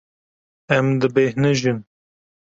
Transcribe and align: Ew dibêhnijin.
Ew 0.77 0.85
dibêhnijin. 1.01 1.79